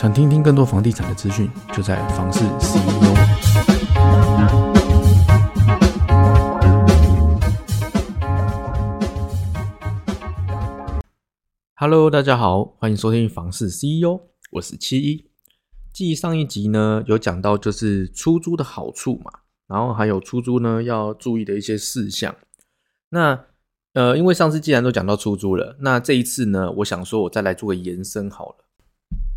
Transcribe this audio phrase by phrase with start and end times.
[0.00, 3.16] 想听听更多房地产的资讯，就在房市 CEO。
[11.74, 14.20] Hello，大家好，欢迎收听房市 CEO，
[14.52, 15.28] 我是七一。
[15.92, 19.32] 继上一集呢有讲到就是出租的好处嘛，
[19.66, 22.36] 然后还有出租呢要注意的一些事项。
[23.08, 23.46] 那
[23.94, 28.67] 呃，因为上次既然都讲到出租了，那这一次呢，我想说我再来做个延伸好了。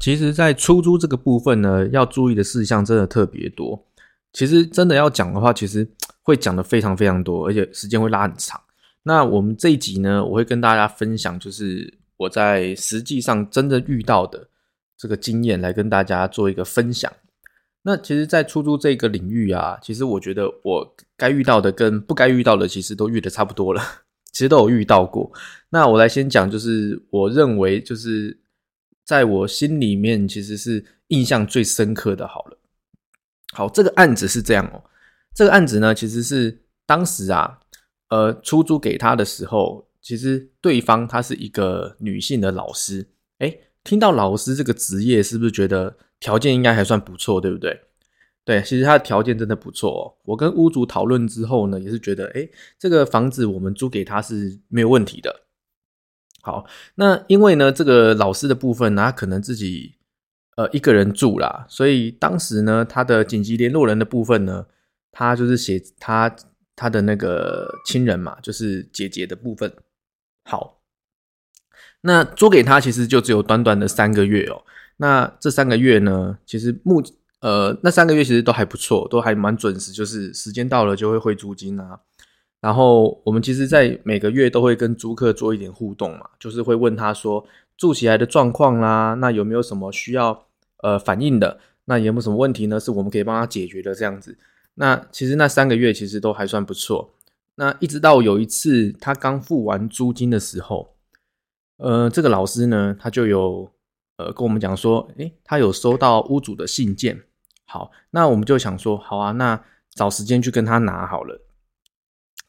[0.01, 3.87] 其实，在出租这个部分呢，要注意的事项真的特别多。
[4.33, 5.87] 其实真的要讲的话，其实
[6.23, 8.59] 会讲的非常非常多，而且时间会拉很长。
[9.03, 14.47] 那我们这一集呢，我会跟大家分享，就是我在实际上真的遇到的
[14.97, 17.11] 这个经验，来跟大家做一个分享。
[17.83, 23.81] 那其实，在出租这个领域啊，其实我觉得我该遇到的跟不该遇到的，其实都遇的差不多了。
[24.33, 25.31] 其实都有遇到过。
[25.69, 28.39] 那我来先讲，就是我认为，就是
[29.11, 32.25] 在我心里面，其实是印象最深刻的。
[32.25, 32.57] 好了，
[33.51, 34.81] 好，这个案子是这样哦。
[35.35, 37.59] 这个案子呢，其实是当时啊，
[38.07, 43.05] 呃，出租给他的时候，其实对方她是一个女性的老师。
[43.39, 47.77] 诶，听到老师这个职业，是不是觉得条件应该还算不错，对不对？
[48.45, 50.15] 对，其实他的条件真的不错哦。
[50.23, 52.47] 我跟屋主讨论之后呢，也是觉得，哎，
[52.79, 55.41] 这个房子我们租给他是没有问题的。
[56.41, 59.93] 好，那因为呢，这个老师的部分呢，他可能自己
[60.55, 64.65] 呃一个人住啦，所以当时呢，他的紧急联络人的部分呢，
[65.11, 66.35] 他就是写他
[66.75, 69.71] 他的那个亲人嘛，就是姐姐的部分。
[70.45, 70.81] 好，
[72.01, 74.63] 那租给他其实就只有短短的三个月哦。
[74.97, 77.03] 那这三个月呢，其实目
[77.41, 81.99] 呃，那三个月其实都还不错，都还蛮准时，就是时间到了就会汇租金啊。
[82.61, 87.43] 然后我们其实，在每个月都会跟租客做一点互动嘛，就是会问他说
[87.75, 90.45] 住起来的状况啦，那有没有什么需要
[90.77, 91.59] 呃反映的？
[91.85, 92.79] 那有没有什么问题呢？
[92.79, 94.37] 是我们可以帮他解决的这样子。
[94.75, 97.09] 那其实那三个月其实都还算不错。
[97.55, 100.93] 那一直到有一次他刚付完租金的时候，
[101.77, 103.69] 呃，这个老师呢，他就有
[104.17, 107.19] 呃跟我们讲说，诶，他有收到屋主的信件。
[107.65, 109.59] 好，那我们就想说，好啊，那
[109.95, 111.41] 找时间去跟他拿好了。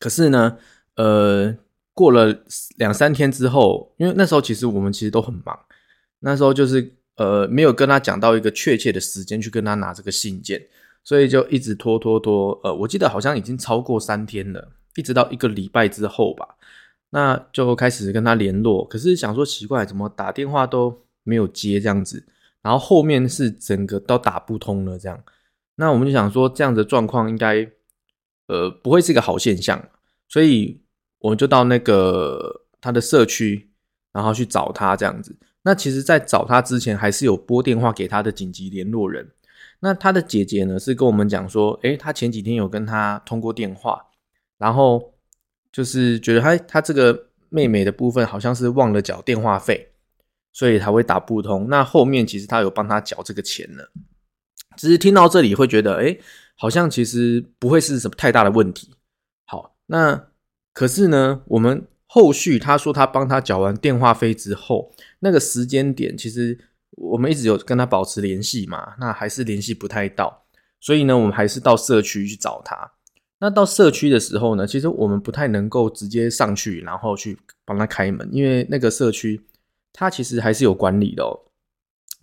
[0.03, 0.59] 可是呢，
[0.97, 1.57] 呃，
[1.95, 2.37] 过了
[2.77, 5.57] 两三天之后，因为那时候其实我们其实都很忙，
[6.19, 10.61] 那时候就是呃没有跟他讲到一个确切的时间去跟他拿这个信件，
[11.05, 12.61] 所以就一直拖拖拖。
[12.65, 16.57] 呃，我记得好像已经超过三天了，一直到一个礼拜之后吧，
[17.11, 18.85] 那就开始跟他联络。
[18.89, 22.25] 可是想说奇怪，怎么打电话都没有接这样子。
[22.61, 25.25] 然后后面是整个都打不通了，这样，
[25.77, 27.69] 那我们就想说，这样的状况应该，
[28.53, 29.83] 呃，不会是一个好现象，
[30.29, 30.79] 所以
[31.21, 33.71] 我们就到那个他的社区，
[34.13, 35.35] 然后去找他这样子。
[35.63, 39.31] 那其实，在找他之前，还是有拨电话给他的紧急联络人。
[39.81, 44.05] 那他的姐姐呢，是跟我们讲说，诶，他前几天有跟他通过电话，
[44.59, 45.15] 然后
[45.73, 49.89] 就是觉得他他这个妹妹的部分，好像是忘了缴电话费。
[50.55, 51.67] 所以才会打不通。
[51.71, 53.91] 那后面其实他有帮他缴这个钱了，
[54.77, 56.15] 只是听到这里会觉得，哎，
[56.63, 58.95] 好像其实不会是什么太大的问题。
[59.47, 60.29] 好，那
[60.73, 66.57] 可是呢，我们后续他说他帮他缴完电话费之后，那个时间点其实
[66.93, 70.45] 我们一直有跟他保持联系嘛，那还是联系不太到。
[70.81, 72.93] 所以呢，我们还是到社区去找他。
[73.41, 79.43] 那到社区的时候呢，其实我们不太能够直接上去，然后去帮他开门，因为那个社区。
[79.93, 81.25] 他其实还是有管理的，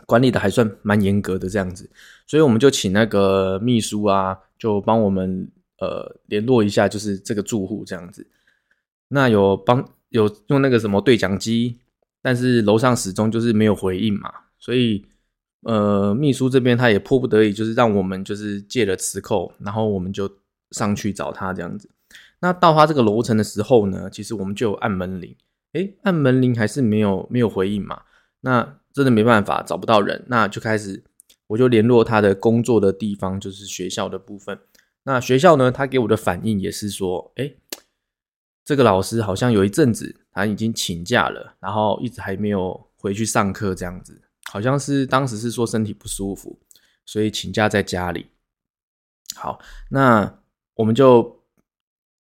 [0.10, 1.88] 管理的还算蛮严格的这样子，
[2.26, 5.48] 所以我们就请那个秘书啊，就帮我们
[5.78, 8.26] 呃联络一下，就是这个住户这样子。
[9.10, 11.78] 那有帮有用那个什么对讲机，
[12.24, 15.06] 但是楼上始终就是没有回应嘛，所以
[15.62, 20.28] 呃秘书这边他也迫不得已，就是让我们就是借了磁扣，然后我们就
[20.72, 21.88] 上去找他这样子。
[22.42, 25.36] 那到他这个楼层的时候呢，其实我们就按门铃。
[25.74, 28.02] 哎，按门铃还是没有没有回应嘛？
[28.42, 31.04] 那真的没办法，找不到人，那就开始
[31.48, 34.60] 我就联络他的工作的地方，就是学校的部分。
[35.04, 37.52] 那学校呢，他给我的反应也是说，哎，
[38.64, 44.22] 这个老师好像有一阵子他已经请假了，然后一直还没有回去上课，这样子，
[44.52, 46.60] 好像是当时是说身体不舒服，
[47.06, 48.28] 所以请假在家里。
[49.36, 49.60] 好，
[49.90, 50.42] 那
[50.76, 51.39] 我们就。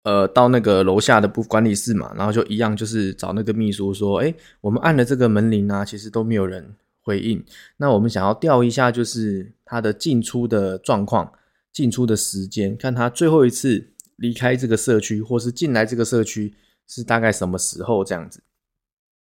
[0.07, 7.45] 呃，到那个楼下的部管理室嘛，然后就一样，就是找那个秘书说，哎，我们按了这个门铃啊，其实都没有人回应。
[7.79, 11.33] 那我们想要调一下，就是他的进出的状况，
[11.73, 16.55] 进出的时间，看他最后一次离开这个社区，或是进来这个社区
[16.87, 18.41] 是大概什么时候这样子。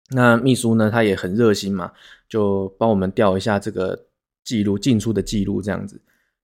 [0.09, 1.91] 那秘书呢，他也很热心嘛，
[2.27, 4.07] 就帮我们调一下这个
[4.43, 6.01] 记录进出的记录这样子。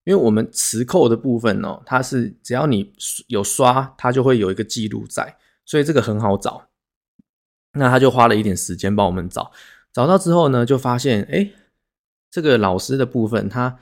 [0.08, 2.90] 因为我们磁扣的部分哦，它是只要你
[3.26, 6.70] 有刷，它就会有一个记录在，所以这个很好找。
[7.72, 9.52] 那他就花了一点时间帮我们找，
[9.92, 11.50] 找到之后呢，就发现哎，
[12.30, 13.78] 这个老师的部分，他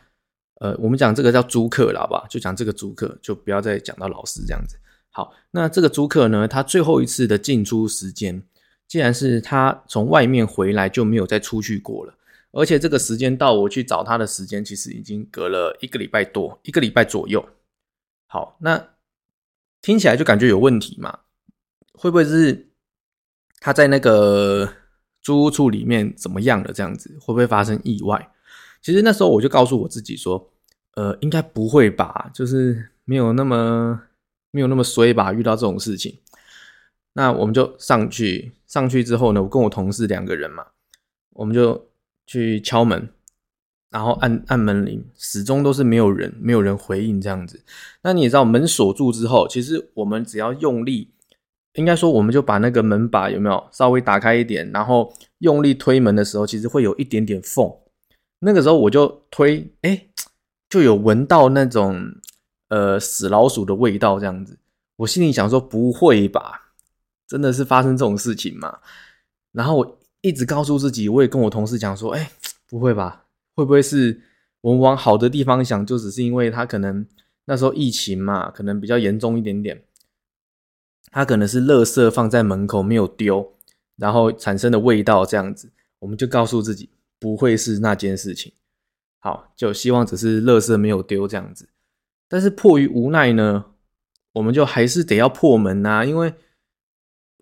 [0.56, 4.76] 呃，我们讲这个叫租客了吧，就讲这个租客，就不要再讲到老师这样子。
[5.10, 8.42] 好，那这个租客呢，他最后一次的进出时间，
[8.88, 12.14] 既然是他从外面回来就没有再出去过了。
[12.56, 17.46] 而且这个时间到我去找他的时间，其实已经隔了一个礼拜多，一个礼拜左右。
[18.28, 18.94] 好，那
[19.82, 21.18] 听起来就感觉有问题嘛？
[21.92, 22.70] 会不会是
[23.60, 24.72] 他在那个
[25.20, 26.72] 租屋处里面怎么样了？
[26.72, 28.32] 这样子会不会发生意外？
[28.80, 30.50] 其实那时候我就告诉我自己说，
[30.94, 34.00] 呃，应该不会吧，就是没有那么
[34.50, 36.20] 没有那么衰吧，遇到这种事情。
[37.12, 40.68] 那我们就上去，上去之后呢，我跟我同事两个人嘛，
[41.34, 41.85] 我们就。
[42.26, 43.08] 去敲门，
[43.88, 47.62] 然后按按门铃，始终都是没有人，没有人回应这样子。
[48.02, 51.12] 那你也知道，门锁住之后，其实我们只要用力，
[51.74, 57.72] 应该说我们就把那个门把有没有稍微打开一点，然后用力推门的时候，其实会有一点点缝。
[58.40, 60.08] 那个时候我就推，哎，
[60.68, 62.04] 就有闻到那种
[62.68, 64.58] 呃死老鼠的味道这样子。
[64.96, 66.72] 我心里想说，不会吧？
[67.28, 68.78] 真的是发生这种事情吗？
[69.52, 69.98] 然后我。
[70.26, 72.32] 一直告诉自己，我也跟我同事讲说：“哎，
[72.68, 73.26] 不会吧？
[73.54, 74.20] 会不会是
[74.60, 77.06] 我们往好的地方想，就只是因为他可能
[77.44, 79.84] 那时候疫情嘛，可能比较严重一点点，
[81.12, 83.54] 他可能是垃圾放在门口没有丢，
[83.96, 85.70] 然后产生的味道这样子。
[86.00, 86.90] 我们就告诉自己，
[87.20, 88.52] 不会是那件事情。
[89.20, 91.68] 好，就希望只是垃圾没有丢这样子。
[92.28, 93.66] 但是迫于无奈呢，
[94.32, 96.34] 我们就还是得要破门呐，因为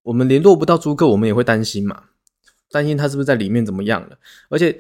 [0.02, 2.10] 我们联络不到租客，我们也会担心嘛。”
[2.75, 4.19] 担心他是不是在里面怎么样了，
[4.49, 4.76] 而且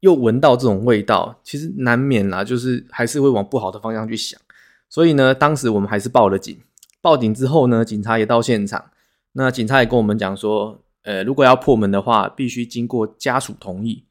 [0.00, 4.40] 又闻到这种味道，其实难免啦，就是还是会往不好的方向去想。
[4.88, 6.58] 所以呢，当时我们还是报了警。
[7.00, 8.90] 报警之后呢，警察也到现场。
[9.34, 14.04] 那警察也跟我们讲说，呃，如果要破门的话，必须经过家属同意。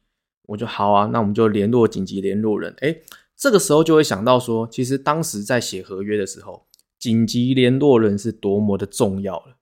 [0.46, 2.74] 我就好啊，那我们就联络紧急联络人。
[2.80, 3.02] 诶，
[3.36, 6.64] 这个时候就会想到说，其实当时在写合约的时候，
[6.98, 9.59] 紧急联络人是多么的重要了。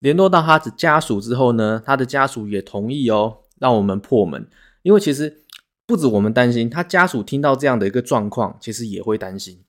[0.00, 4.48] 联络到他的家属之后呢，他的家属也同意哦，让我们破门。
[4.82, 5.44] 因为其实
[5.86, 9.62] 不止我们担心，他家属听到这样的一个状况，其实也会担心，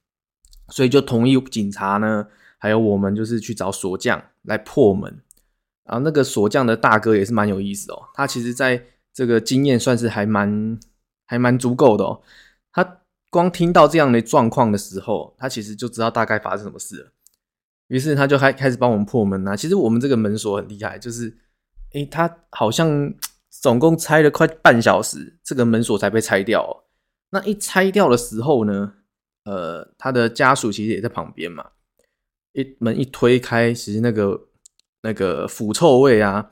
[0.70, 5.22] 所以就同意警察呢，还有我们就是去找锁匠来破门。
[5.84, 8.82] 然后那个锁匠的大哥也是蛮有意思哦，他其实在
[9.14, 10.80] 这个经验算是还蛮
[11.26, 12.22] 还蛮足够的哦。
[12.72, 13.00] 他
[13.30, 17.12] 光听到这样的状况的时候，他其实就知道大概发生什么事了。
[17.92, 19.54] 于是他就开开始帮我们破门呐。
[19.54, 21.36] 其实我们这个门锁很厉害，就是，
[21.92, 23.14] 诶，他好像
[23.50, 26.86] 总共拆了快半小时，这个门锁才被拆掉。
[27.32, 28.94] 那一拆掉的时候呢，
[29.44, 31.70] 呃，他的家属其实也在旁边嘛。
[32.54, 34.40] 一门一推开，其实那个
[35.02, 36.52] 那个腐臭味啊，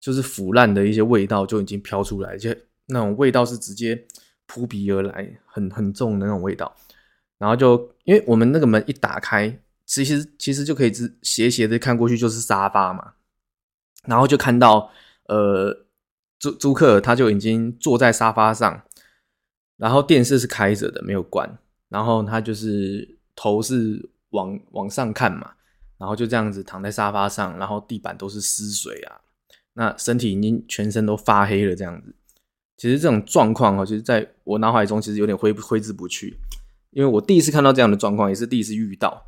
[0.00, 2.48] 就是腐烂的一些味道就已经飘出来，就
[2.86, 4.06] 那种味道是直接
[4.46, 6.74] 扑鼻而来，很很重的那种味道。
[7.36, 9.54] 然后就因为我们那个门一打开。
[9.88, 13.14] 其实其实就可以直斜斜的看过去就是沙发嘛，
[14.04, 14.92] 然后就看到
[15.28, 15.86] 呃
[16.38, 18.82] 租租客他就已经坐在沙发上，
[19.78, 21.58] 然后电视是开着的没有关，
[21.88, 25.52] 然后他就是头是往往上看嘛，
[25.96, 29.22] 然后就这样子躺在沙发上，然后地板都是湿水啊，
[29.72, 32.14] 那身体已经全身都发黑了这样子。
[32.76, 36.36] 其实这种状况哦，其实在我脑海中其实有点挥挥之不去，
[36.90, 39.24] 因为我第一次看到这样的状况，也是第一次遇到。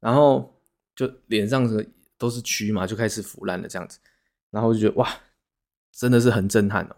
[0.00, 0.60] 然后
[0.94, 3.98] 就脸上是都是蛆嘛，就开始腐烂了这样子，
[4.50, 5.08] 然后就觉得哇，
[5.92, 6.96] 真的是很震撼哦。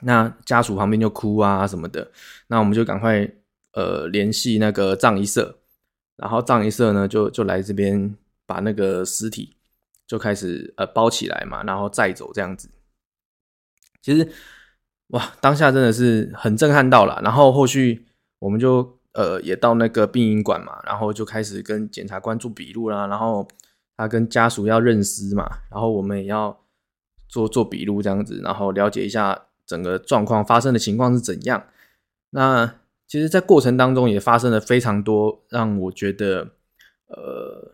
[0.00, 2.10] 那家属旁边就哭啊什么的，
[2.48, 3.26] 那我们就赶快
[3.72, 5.58] 呃联系那个葬仪社，
[6.16, 9.56] 然后葬仪社呢就就来这边把那个尸体
[10.06, 12.70] 就开始呃包起来嘛，然后再走这样子。
[14.02, 14.30] 其实
[15.08, 18.06] 哇，当下真的是很震撼到了，然后后续
[18.38, 18.95] 我们就。
[19.16, 23.48] 呃，也到那个殡仪馆嘛，然后就开始跟检察官做笔录啦，然后
[23.96, 26.54] 他跟家属要认尸嘛，然后我们也要
[27.26, 31.64] 做做笔录这样子，然后了解一下整个状况发生的情况是怎样。
[32.30, 32.74] 那
[33.08, 36.50] 其实，在过程当中也发生了非常多让我觉得
[37.06, 37.72] 呃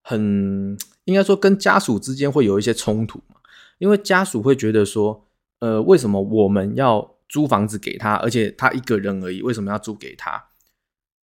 [0.00, 3.36] 很应该说跟家属之间会有一些冲突嘛，
[3.78, 5.26] 因为家属会觉得说，
[5.58, 10.40] 呃，为什么我们要租房子给他，而且他一个人而已，为什么要租给他？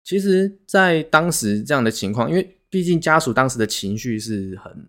[0.08, 4.88] 其实，在当时这样的情况，因为毕竟家属当时的情绪是很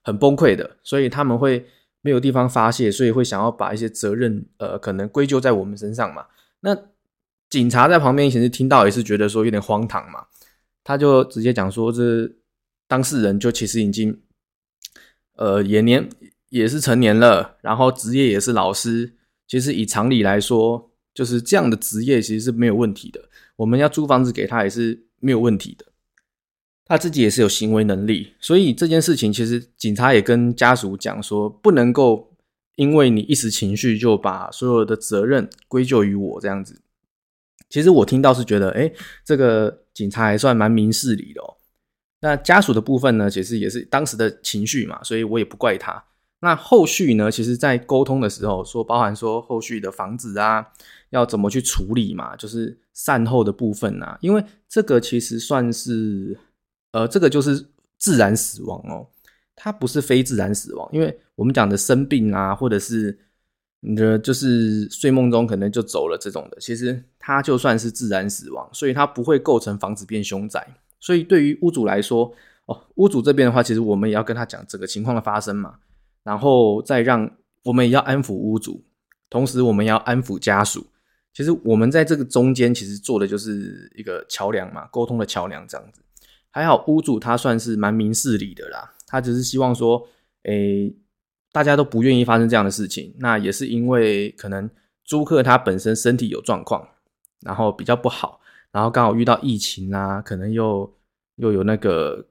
[0.00, 1.66] 很崩溃的，所以他们会
[2.02, 6.24] 没有地方发泄，所以会想要把一些责任，呃，可能归咎在我们身上嘛。
[6.60, 6.84] 那
[7.48, 10.26] 警察在旁边其实听到也是觉得说有点荒唐嘛，
[10.84, 12.30] 他就直接讲说这
[12.86, 14.20] 当事人就其实已经
[15.34, 16.08] 呃也年
[16.50, 19.14] 也是成年了，然后职业也是老师，
[19.48, 23.20] 其实以常理来说，就是这样的职业其实是没有问题的，
[23.60, 25.84] 我们要租房子给他也是没有问题的，
[26.86, 32.34] 他自己也是有行为能力，所以这件事情其实警察也跟家属讲说不能够
[32.76, 36.80] 因为你一时情绪就把所有的责任归咎于我这样子。
[37.68, 38.90] 其实我听到是觉得，哎，
[39.26, 41.58] 这个警察还算蛮明事理的哦。
[42.22, 46.02] 那家属的部分呢，其实也是当时的情绪嘛，所以我也不怪他。
[46.40, 50.66] 那后续呢，其实在沟通的时候说，包含说后续的房子啊，
[51.10, 56.38] 要怎么去处理嘛，就是善后的部分啊，因为这个其实算是，
[56.92, 57.68] 呃，这个就是
[57.98, 59.06] 自然死亡哦，
[59.54, 63.18] 它不是非自然死亡，因为我们讲的生病啊，或者是。
[63.82, 70.76] 你的就是睡梦中可能就走了这种的，其实它就算是自然死亡，所以它不会构成房子变凶宅。
[71.00, 72.30] 所以对于屋主来说，
[72.66, 75.78] 哦，屋主这边的话，其实我们也要跟他讲这个情况的发生嘛，
[76.22, 77.30] 然后再让
[77.64, 78.84] 我们也要安抚屋主，
[79.28, 80.86] 同时我们要安抚家属。
[81.32, 86.02] 其实我们在这个中间，其实做的就是一个桥梁嘛，沟通的桥梁这样子。
[86.50, 90.06] 还好屋主他算是蛮明事理的啦，他只是希望说，
[90.44, 90.94] 诶。
[91.52, 94.70] 大家都不愿意发生这样的事情，那也是因为可能
[95.02, 96.86] 租客他本身身体有状况，
[97.40, 100.88] 然后比较不好，然后刚好遇到疫情啊，可能又
[101.34, 102.24] 又有那个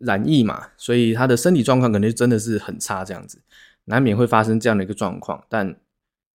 [0.00, 3.40] 染疫嘛，所以他的身体状况可能真的是很差，这样子
[3.84, 5.76] 难免会发生这样的一个状况，但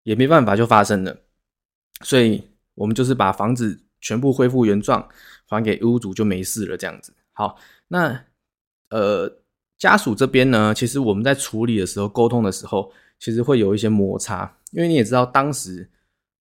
[0.04, 1.18] 也没办法就发生了，
[2.02, 2.44] 所以
[2.74, 5.08] 我们就是把房子全部恢复原状，
[5.48, 7.14] 还给屋主就没事了，这样子。
[7.34, 7.58] 好，
[7.88, 8.26] 那
[8.90, 9.40] 呃。
[9.78, 15.88] 家属这边呢，其实我们在处理的时候、沟通的时候，其实会有一些摩擦，因为你也知道，当时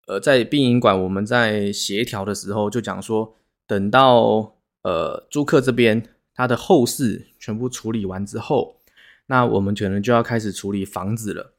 [0.06, 3.34] 呃在殡仪馆我们在协调的时候，就讲说，
[3.66, 6.00] 等到呃租客这边
[6.34, 8.80] 他的后事全部处理完之后，
[9.26, 11.54] 那我们可能就要开始处理房子了。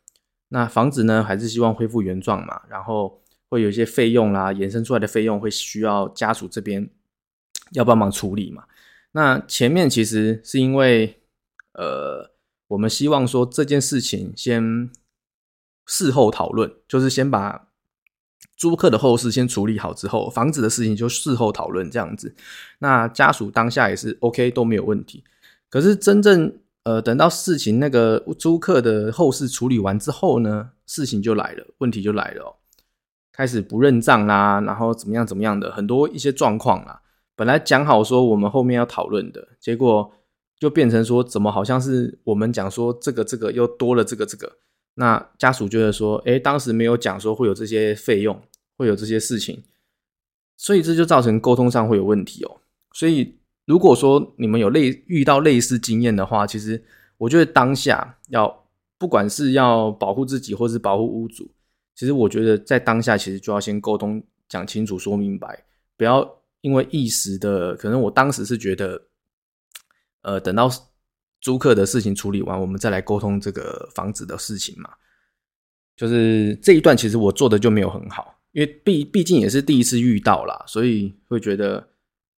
[0.49, 6.89] 那房子呢，还是希望恢复原状嘛，然后会有一些费用啦，衍生出来的费用会需要家属这边
[7.71, 8.65] 要帮忙处理嘛。
[9.13, 11.21] 那前面其实是因为。
[11.77, 12.31] 呃，
[12.67, 14.89] 我们希望说这件事情先
[15.85, 17.64] 事后讨论，就是先把
[18.57, 22.33] 租客的后事先处理好之后，房子的事情就事后讨论这样子。
[22.79, 25.23] 那家属当下也是 OK 都没有问题。
[25.69, 32.55] 可是真正呃等到事情那个租客的后事处理完之后呢，事情就来了，问题就来了哦，
[33.31, 37.01] 开始不认账啦，然后怎么样怎么样的很多一些状况啦。
[37.35, 40.11] 本来讲好说我们后面要讨论的结果。
[40.57, 44.49] 就变成说，怎么好像是我们讲说这个这个又多了这个这个，
[44.95, 48.41] 那家属觉得说，哎，当时没有讲说会有这些费用，
[48.77, 49.63] 会有这些事情，
[50.57, 52.61] 所以这就造成沟通上会有问题哦。
[52.93, 56.83] 所以如果说你们有类遇到类似经验的话，其实
[57.17, 61.49] 我觉得当下要不管是要保护自己或是保护屋主，
[61.95, 69.01] 其实我觉得在当下其实就要先沟通讲清楚说明白，不要因为一时的可能我当时是觉得。
[70.27, 70.67] 呃，等到
[71.45, 74.89] 租客的事情处理完，我们再来沟通这个房子的事情嘛。
[75.95, 81.87] 就是这一段，其实我做的就没有很好，因为毕毕竟也是第一次遇到啦，所以会觉得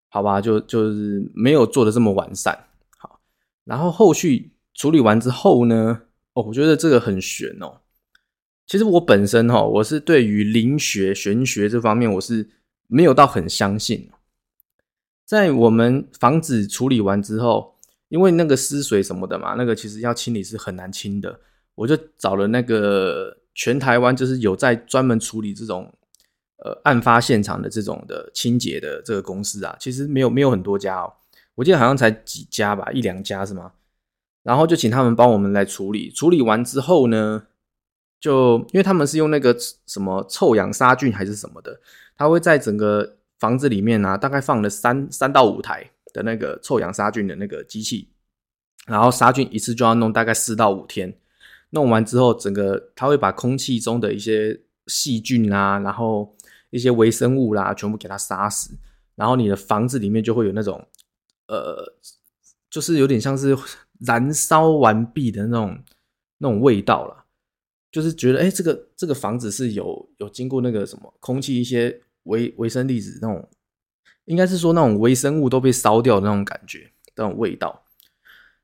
[0.10, 2.68] 好吧，就就是没有做的这么完善。
[2.98, 3.22] 好，
[3.64, 6.02] 然后后续处理完之后呢，
[6.34, 7.80] 哦，我觉得这个很悬哦。
[8.66, 12.50] 其实我本身哈，我是对于灵学、玄学这方面，我是
[12.88, 14.10] 没有到很相信。
[15.24, 17.77] 在我们房子处理完之后。
[18.10, 21.40] 因为那个湿水什么的嘛，那个其实要清理是很难清的。
[21.76, 25.94] 我就找了那个全台湾就是有在专门处理这种
[26.64, 31.14] 呃案发现场的这种的清洁的这个公司啊，其实没有没有很多家哦，
[31.56, 33.74] 我记得好像才几家吧，一两家是吗？
[34.44, 36.10] 然后就请他们帮我们来处理。
[36.10, 37.44] 处理完之后呢，
[38.20, 41.80] 就因为他们是用那个什么臭氧杀菌还是什么的，
[42.16, 45.92] 他会在整个房子里面啊，大概放了三三到五台。
[46.18, 48.10] 的那个臭氧杀菌的那个机器，
[48.88, 51.16] 然后杀菌一次就要弄大概四到五天，
[51.70, 56.36] 弄完之后，整个它会把空气中的一些细菌啊，然后
[56.72, 58.76] 一些微生物啦，全部给它杀死，
[59.16, 60.84] 然后你的房子里面就会有那种，
[61.48, 61.94] 呃，
[62.72, 63.56] 就是有点像是
[64.00, 65.78] 燃烧完毕的那种
[66.40, 67.26] 那种味道了，
[67.92, 73.48] 就是觉得哎，这个这个房子是有有经过那个什么空气一些微微生粒子那种。
[74.28, 77.84] 应该是说那种微生物都被烧掉的那种感觉，那种味道，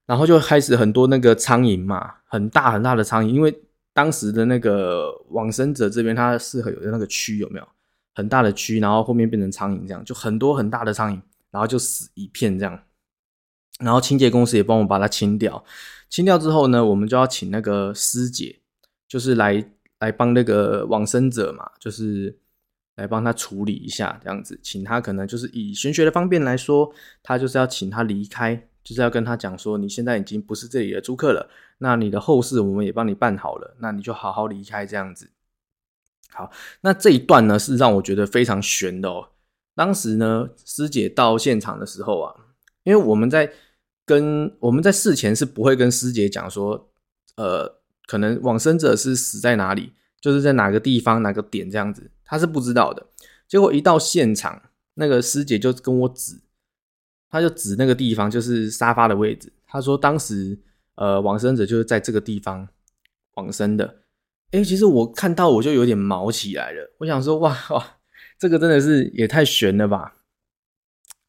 [0.06, 3.54] 然后就开始很多那个苍蝇嘛，很大很大的苍蝇，因为
[3.94, 7.68] 当时的那个往生者这边，它适合有的那个蛆有没有？
[8.16, 12.80] 很大的区，然后后面变成苍蝇，这样就很多很大的苍蝇，然后就死一片这样。
[13.80, 15.64] 然后清洁公司也帮我把它清掉，
[16.10, 18.60] 清掉之后呢，我们就要请那个师姐，
[19.08, 19.66] 就是来
[19.98, 22.38] 来帮那个往生者嘛，就是
[22.96, 35.32] 来帮他处理一下这样子，请他可能就是以玄学的方便来说，他就是要请他离开，就是要跟他讲说，你现在已经不是这里的租客了，那你的后事我们也帮你办好了，那你就好好离开这样子。
[36.32, 39.30] 好，那这一段呢是让我觉得非常悬的哦。
[39.76, 42.36] 当时呢，师姐到现场的时候啊，
[42.84, 43.52] 因为我们在
[44.06, 46.90] 跟我们在事前是不会跟师姐讲说，
[47.38, 53.06] 呃，可能往生者是死在哪里，就是在哪个地方哪个点这样子，他是不知道的。
[53.48, 54.60] 结果一到现场，
[54.96, 56.42] 那个师姐就跟我指，
[57.30, 60.58] 他就指那个地方就是沙发的位置，他说当时
[60.96, 62.68] 呃往生者就是在这个地方
[63.36, 64.00] 往生的。
[64.50, 66.92] 哎，其实我看到我就有点毛起来了。
[66.98, 67.98] 我想说，哇哇，
[68.40, 70.16] 这个真的是也太悬了吧！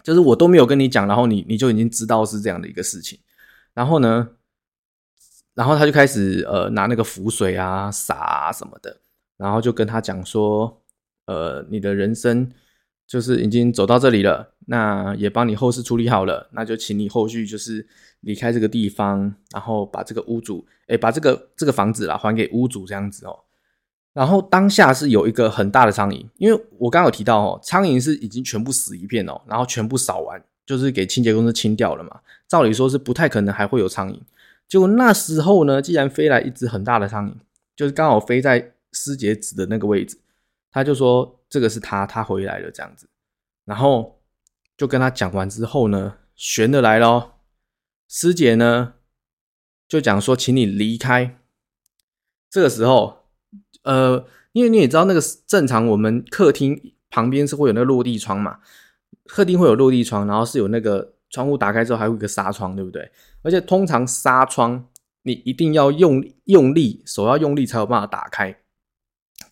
[0.02, 3.18] 就是我都没有跟你讲，然后你你就已经知道是这样的一个事情。
[3.74, 4.30] 然后呢，
[5.52, 8.98] 然后他就开始呃拿那个符水啊洒什么的，
[9.36, 10.82] 然后就跟他讲说，
[11.26, 12.50] 呃，你的人生
[13.06, 17.86] 就是已经走到这里了，那也帮你后事处理好了，那就请你后续就是
[18.20, 20.66] 离开这个地方，然后把这个屋主。
[20.86, 23.38] 哎，把这个这个房子啦还给屋主这样子哦。
[24.12, 32.20] 然后当下是有一个很大的苍蝇，因为我刚刚有提到哦，苍蝇是已经全部死一片哦，然后全部扫完，就是给清洁公司清掉了嘛。
[32.46, 34.20] 照理说是不太可能还会有苍蝇。
[34.68, 37.34] 结果那时候呢，既然飞来一只很大的苍蝇，
[37.74, 40.18] 就是刚好飞在师姐指的那个位置，
[40.74, 43.08] 他就说这个是他，他回来了这样子。
[43.64, 44.20] 然后
[44.76, 47.36] 就跟他讲完之后呢，悬的来了，
[48.08, 48.94] 师姐呢。
[49.86, 51.38] 就讲说，请你离开。
[52.50, 53.28] 这个时候，
[53.82, 58.58] 呃，因为你也知道，那个正常我们客厅旁边是会有那个落地窗嘛，
[59.26, 63.08] 客厅会有落地窗，然后是有那个窗户打开之后还有一个纱窗，对不对？
[63.42, 64.88] 而且通常纱窗
[65.22, 68.63] 你一定要用用力，手要用力才有办法打开。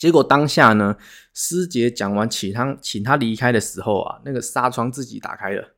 [0.03, 0.97] 结果当下呢，
[1.33, 5.77] 师姐讲完请他请他离开的时候啊，那个纱窗自己打开了。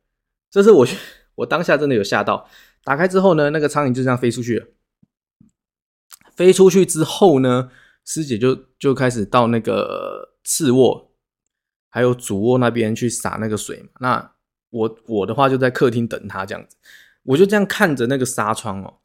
[0.49, 0.87] 这是我
[1.35, 2.49] 我当下真的有吓到。
[2.83, 4.65] 打开之后呢，那个苍蝇就这样飞出去了。
[6.35, 7.69] 飞出去之后呢，
[8.03, 11.11] 师姐就就开始到那个次卧
[11.91, 13.89] 还有主卧那边去洒那个水嘛。
[13.99, 14.31] 那
[14.71, 16.75] 我我的话就在客厅等他这样子，
[17.21, 19.01] 我就这样看着那个纱窗哦，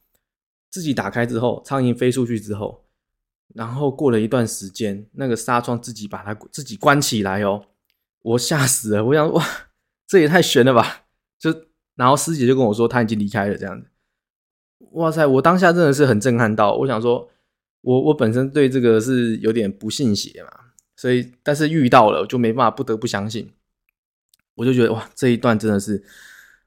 [0.70, 2.86] 自己打开之后，苍蝇飞出去之后，
[3.54, 7.64] 然后过了一段时间，那个纱窗自己把它自己关起来哦，
[8.22, 9.44] 我吓死了，我想哇，
[10.06, 11.06] 这也太悬了吧，
[11.38, 11.54] 就。
[11.96, 13.86] 然后师姐就跟我说，他已经离开了这样子。
[14.92, 17.28] 哇塞，我当下真的是很震撼到，我想说，
[17.82, 20.50] 我我本身对这个是有点不信邪嘛，
[20.96, 23.52] 所以但是遇到了就没办法，不得不相信。
[24.54, 26.02] 我就觉得哇，这一段真的是，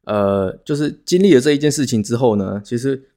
[0.03, 3.09] 呃，就是经历了这一件事情之后呢，其实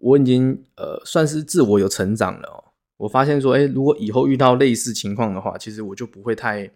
[0.00, 2.67] 我已经呃算是自我有成长了哦。
[2.98, 6.70] 我发现说，哎，如果以后遇到类似情况的话，其实我就不会太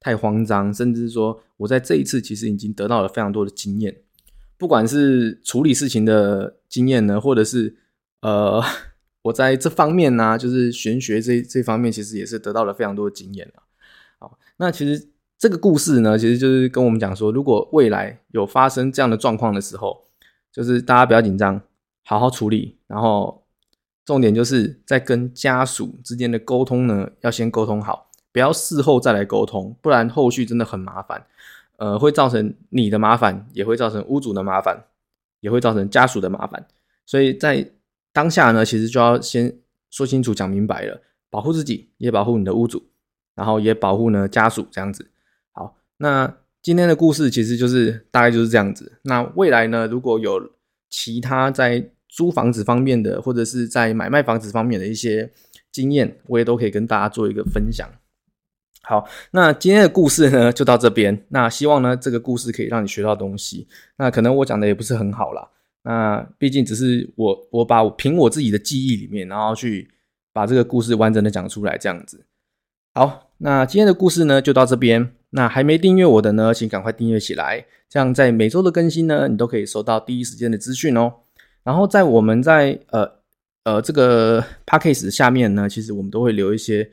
[0.00, 3.94] 太慌张，甚至说我在这一次其实已经得到了非常多的经验。
[4.56, 7.76] 不管是处理事情的经验呢，或者是
[8.22, 8.62] 呃，
[9.22, 13.62] 我在这方面呢，就是玄学这这方面，其实也是得到了非常多的经验了。
[14.18, 20.04] 好，那其实这个故事呢，其实就是跟我们讲说，如果未来有发生这样的状况的时候，
[20.52, 21.60] 就是大家不要紧张，
[22.04, 22.78] 好好处理。
[22.86, 23.43] 然后
[24.04, 31.26] 重点就是在跟家属之间的沟通呢，要先沟通好，不要事后再来沟通，不然后续真的很麻烦。
[31.76, 34.84] 呃，会造成你的麻烦，也会造成屋主的麻烦，
[35.40, 36.64] 也会造成家属的麻烦。
[37.04, 37.68] 所以在
[38.12, 39.58] 当下呢，其实就要先
[39.90, 42.86] 说清楚、讲明白了，保护自己，也保护你的屋主，
[43.34, 45.10] 然后也保护呢家属这样子。
[45.50, 49.00] 好，那今天的故事其实就是大概就是这样子。
[49.02, 50.52] 那未来呢，如果有
[50.88, 55.32] 其他在租房子方面的，或者是在买卖房子方面的一些
[55.72, 57.88] 经验，我也都可以跟大家做一个分享。
[58.82, 61.24] 好，那今天的故事呢，就到这边。
[61.30, 63.66] 那希望呢，这个故事可以让你学到东西。
[63.96, 65.48] 那可能我讲的也不是很好啦，
[65.82, 69.90] 那毕竟只是我，我把我凭我自己的记忆里面，然后去
[70.32, 72.26] 把这个故事完整的讲出来，这样子。
[72.92, 75.10] 好，那今天的故事呢，就到这边。
[75.30, 81.23] 那还没订阅我的呢，请赶快订阅起来，这样在每周的更新呢，你都可以收到第一时间的资讯哦。
[81.64, 83.10] 然后在我们在呃
[83.64, 86.88] 呃这个 p a c k a g e 下面呢，其实我们都会留一些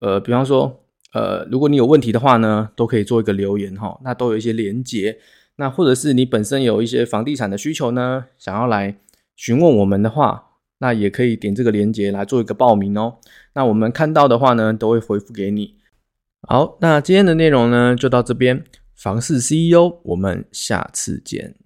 [0.00, 0.82] 呃，比方说。
[1.12, 5.16] 呃，如果你有问题的话呢，都可以做一个留言哈，那都有一些连接。
[5.54, 8.98] 那或者是你本身有一些房地产的需求呢，想要来
[9.34, 10.44] 询问我们的话，
[10.78, 13.16] 那也可以点这个连接来做一个报名哦。
[13.54, 15.76] 那我们看到的话呢，都会回复给你。
[16.42, 18.62] 好，那今天的内容呢就到这边，
[18.94, 21.65] 房事 CEO，我们下次见。